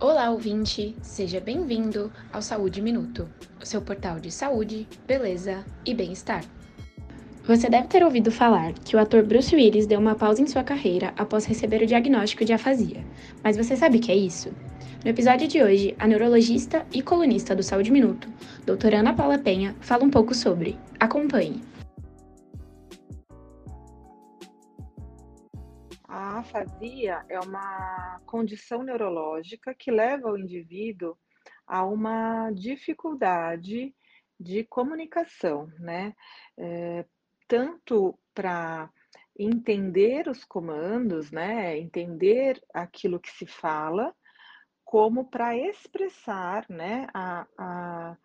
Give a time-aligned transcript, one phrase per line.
[0.00, 0.94] Olá, ouvinte!
[1.02, 3.28] Seja bem-vindo ao Saúde Minuto,
[3.60, 6.44] o seu portal de saúde, beleza e bem-estar.
[7.44, 10.62] Você deve ter ouvido falar que o ator Bruce Willis deu uma pausa em sua
[10.62, 13.04] carreira após receber o diagnóstico de afasia.
[13.42, 14.50] Mas você sabe o que é isso?
[15.02, 18.28] No episódio de hoje, a neurologista e colunista do Saúde Minuto,
[18.64, 20.78] doutora Ana Paula Penha, fala um pouco sobre.
[21.00, 21.60] Acompanhe!
[26.08, 31.18] A afasia é uma condição neurológica que leva o indivíduo
[31.66, 33.94] a uma dificuldade
[34.40, 36.14] de comunicação, né?
[36.56, 37.04] É,
[37.46, 38.90] tanto para
[39.38, 41.76] entender os comandos, né?
[41.76, 44.14] Entender aquilo que se fala,
[44.82, 47.06] como para expressar, né?
[47.12, 48.16] A, a,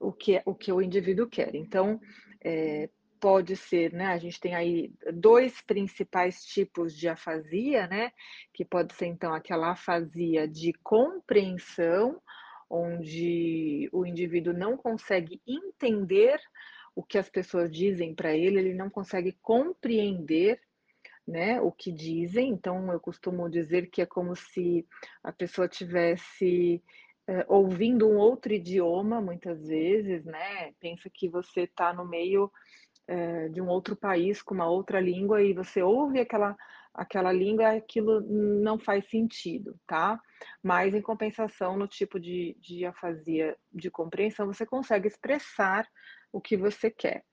[0.00, 1.54] o, que, o que o indivíduo quer.
[1.54, 2.00] Então,
[2.42, 2.88] é,
[3.20, 4.06] pode ser, né?
[4.06, 8.12] A gente tem aí dois principais tipos de afasia, né?
[8.52, 12.20] Que pode ser então aquela afasia de compreensão,
[12.70, 16.40] onde o indivíduo não consegue entender
[16.94, 20.60] o que as pessoas dizem para ele, ele não consegue compreender
[21.26, 22.48] né, o que dizem.
[22.48, 24.86] Então, eu costumo dizer que é como se
[25.22, 26.82] a pessoa tivesse
[27.28, 30.72] é, ouvindo um outro idioma, muitas vezes, né?
[30.80, 32.50] Pensa que você está no meio
[33.08, 36.56] é, de um outro país com uma outra língua e você ouve aquela
[36.98, 40.20] aquela língua, aquilo não faz sentido, tá?
[40.60, 45.86] Mas em compensação, no tipo de, de afasia de compreensão, você consegue expressar
[46.32, 47.24] o que você quer.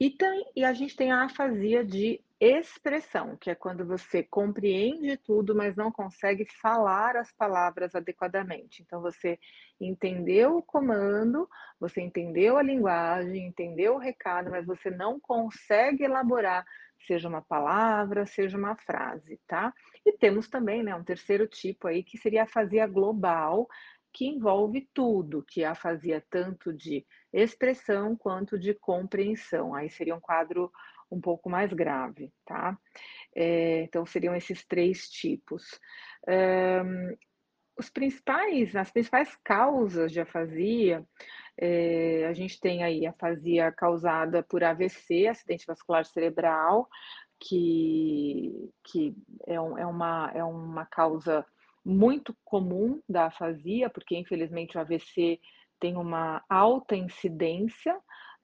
[0.00, 5.16] E, tem, e a gente tem a afasia de expressão, que é quando você compreende
[5.16, 8.82] tudo, mas não consegue falar as palavras adequadamente.
[8.82, 9.38] Então, você
[9.80, 11.48] entendeu o comando,
[11.80, 16.64] você entendeu a linguagem, entendeu o recado, mas você não consegue elaborar,
[17.06, 19.72] seja uma palavra, seja uma frase, tá?
[20.04, 23.66] E temos também, né, um terceiro tipo aí, que seria a afasia global,
[24.12, 29.74] que envolve tudo, que é a afasia tanto de expressão quanto de compreensão.
[29.74, 30.72] Aí seria um quadro
[31.10, 32.76] um pouco mais grave, tá?
[33.34, 35.78] É, então seriam esses três tipos.
[36.28, 37.16] Um,
[37.78, 41.04] os principais, as principais causas de afasia,
[41.58, 46.88] é, a gente tem aí a afasia causada por AVC, acidente vascular cerebral,
[47.38, 49.14] que, que
[49.46, 51.44] é, um, é, uma, é uma causa
[51.84, 55.38] muito comum da afasia, porque infelizmente o AVC
[55.78, 57.96] tem uma alta incidência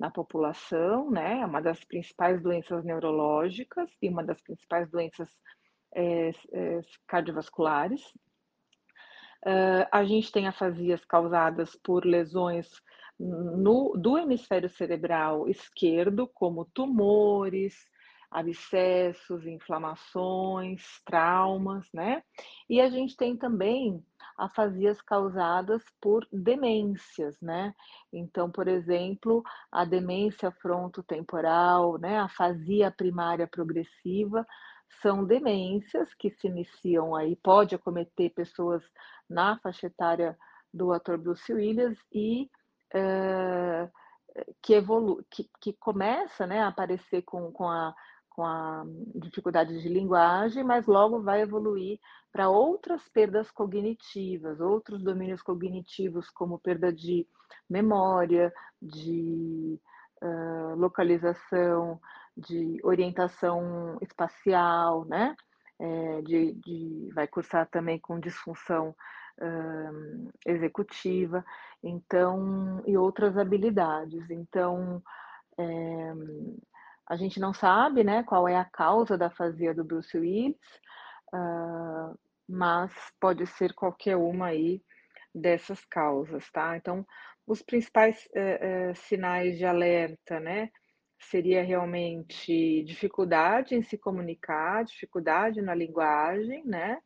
[0.02, 1.38] na população, né?
[1.38, 5.28] É uma das principais doenças neurológicas e uma das principais doenças
[5.94, 8.02] é, é, cardiovasculares.
[9.46, 12.68] Uh, a gente tem afasias causadas por lesões
[13.16, 17.74] no, do hemisfério cerebral esquerdo, como tumores,
[18.32, 22.22] abscessos, inflamações, traumas, né?
[22.68, 24.02] E a gente tem também
[24.36, 27.74] afasias causadas por demências, né?
[28.12, 34.46] Então, por exemplo, a demência frontotemporal, né, a afasia primária progressiva,
[35.00, 38.82] são demências que se iniciam aí, pode acometer pessoas
[39.28, 40.36] na faixa etária
[40.72, 42.50] do ator Bruce Willis e
[42.94, 43.90] uh,
[44.62, 47.94] que, evolu que, que começa né, a aparecer com, com a
[48.34, 48.84] com a
[49.14, 51.98] dificuldade de linguagem, mas logo vai evoluir
[52.32, 57.26] para outras perdas cognitivas, outros domínios cognitivos, como perda de
[57.68, 59.78] memória, de
[60.22, 62.00] uh, localização,
[62.36, 65.36] de orientação espacial, né?
[65.78, 68.94] É, de, de, vai cursar também com disfunção
[69.40, 71.44] uh, executiva,
[71.82, 74.30] então, e outras habilidades.
[74.30, 75.02] Então,
[75.58, 76.12] é,
[77.12, 80.56] a gente não sabe, né, qual é a causa da afasia do Bruce Willis,
[81.34, 82.18] uh,
[82.48, 82.90] mas
[83.20, 84.82] pode ser qualquer uma aí
[85.34, 86.74] dessas causas, tá?
[86.74, 87.06] Então,
[87.46, 90.70] os principais uh, uh, sinais de alerta, né,
[91.20, 96.98] seria realmente dificuldade em se comunicar, dificuldade na linguagem, né?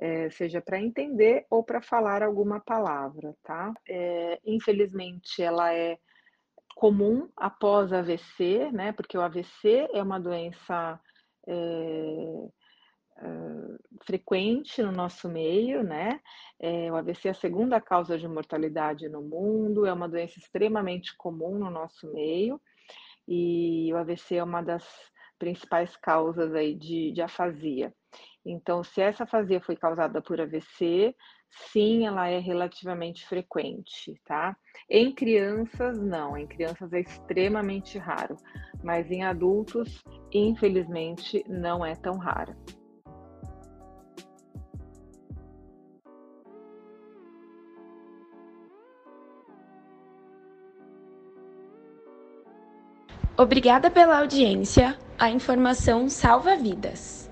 [0.00, 3.74] É, seja para entender ou para falar alguma palavra, tá?
[3.88, 5.98] É, infelizmente, ela é
[6.78, 8.92] comum após AVC, né?
[8.92, 11.00] Porque o AVC é uma doença
[11.44, 11.52] é,
[13.18, 13.26] é,
[14.06, 16.20] frequente no nosso meio, né?
[16.60, 21.16] É, o AVC é a segunda causa de mortalidade no mundo, é uma doença extremamente
[21.16, 22.60] comum no nosso meio,
[23.26, 24.86] e o AVC é uma das
[25.36, 27.92] principais causas aí de, de afasia.
[28.50, 31.14] Então, se essa fazia foi causada por AVC,
[31.70, 34.56] sim, ela é relativamente frequente, tá?
[34.88, 36.34] Em crianças, não.
[36.34, 38.36] Em crianças é extremamente raro.
[38.82, 40.02] Mas em adultos,
[40.32, 42.56] infelizmente, não é tão raro.
[53.36, 54.98] Obrigada pela audiência.
[55.18, 57.27] A informação salva vidas.